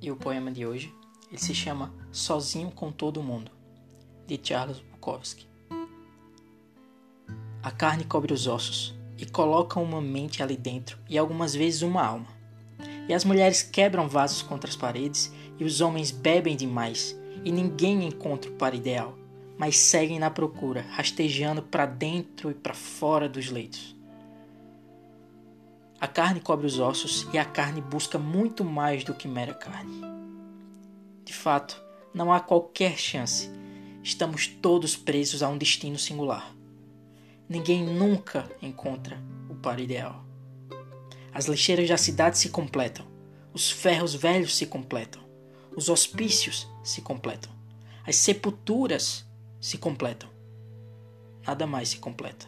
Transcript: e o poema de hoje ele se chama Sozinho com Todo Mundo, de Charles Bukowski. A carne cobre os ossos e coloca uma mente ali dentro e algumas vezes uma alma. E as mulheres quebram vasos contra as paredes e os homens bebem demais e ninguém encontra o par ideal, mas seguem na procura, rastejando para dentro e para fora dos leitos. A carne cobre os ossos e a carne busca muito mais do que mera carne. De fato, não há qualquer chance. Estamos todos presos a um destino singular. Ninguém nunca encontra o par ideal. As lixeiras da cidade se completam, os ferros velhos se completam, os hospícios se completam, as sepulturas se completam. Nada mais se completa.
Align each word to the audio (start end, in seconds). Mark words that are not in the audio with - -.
e 0.00 0.10
o 0.10 0.16
poema 0.16 0.50
de 0.50 0.66
hoje 0.66 0.94
ele 1.30 1.40
se 1.40 1.54
chama 1.54 1.92
Sozinho 2.10 2.70
com 2.70 2.90
Todo 2.90 3.22
Mundo, 3.22 3.52
de 4.26 4.38
Charles 4.42 4.80
Bukowski. 4.80 5.46
A 7.62 7.70
carne 7.70 8.04
cobre 8.04 8.32
os 8.32 8.46
ossos 8.46 8.94
e 9.16 9.26
coloca 9.26 9.78
uma 9.78 10.00
mente 10.00 10.42
ali 10.42 10.56
dentro 10.56 10.98
e 11.08 11.18
algumas 11.18 11.54
vezes 11.54 11.82
uma 11.82 12.04
alma. 12.04 12.26
E 13.08 13.14
as 13.14 13.24
mulheres 13.24 13.62
quebram 13.62 14.08
vasos 14.08 14.42
contra 14.42 14.68
as 14.68 14.76
paredes 14.76 15.32
e 15.58 15.64
os 15.64 15.80
homens 15.80 16.10
bebem 16.10 16.56
demais 16.56 17.16
e 17.44 17.52
ninguém 17.52 18.06
encontra 18.06 18.50
o 18.50 18.54
par 18.54 18.74
ideal, 18.74 19.16
mas 19.58 19.76
seguem 19.76 20.18
na 20.18 20.30
procura, 20.30 20.84
rastejando 20.90 21.62
para 21.62 21.86
dentro 21.86 22.50
e 22.50 22.54
para 22.54 22.74
fora 22.74 23.28
dos 23.28 23.50
leitos. 23.50 23.94
A 26.00 26.08
carne 26.08 26.40
cobre 26.40 26.66
os 26.66 26.78
ossos 26.78 27.28
e 27.30 27.36
a 27.36 27.44
carne 27.44 27.82
busca 27.82 28.18
muito 28.18 28.64
mais 28.64 29.04
do 29.04 29.12
que 29.12 29.28
mera 29.28 29.52
carne. 29.52 30.00
De 31.26 31.34
fato, 31.34 31.78
não 32.14 32.32
há 32.32 32.40
qualquer 32.40 32.96
chance. 32.96 33.50
Estamos 34.02 34.46
todos 34.46 34.96
presos 34.96 35.42
a 35.42 35.48
um 35.50 35.58
destino 35.58 35.98
singular. 35.98 36.56
Ninguém 37.46 37.84
nunca 37.84 38.50
encontra 38.62 39.22
o 39.50 39.54
par 39.54 39.78
ideal. 39.78 40.24
As 41.34 41.44
lixeiras 41.44 41.90
da 41.90 41.98
cidade 41.98 42.38
se 42.38 42.48
completam, 42.48 43.06
os 43.52 43.70
ferros 43.70 44.14
velhos 44.14 44.56
se 44.56 44.64
completam, 44.64 45.22
os 45.76 45.90
hospícios 45.90 46.66
se 46.82 47.02
completam, 47.02 47.52
as 48.06 48.16
sepulturas 48.16 49.26
se 49.60 49.76
completam. 49.76 50.30
Nada 51.46 51.66
mais 51.66 51.90
se 51.90 51.98
completa. 51.98 52.46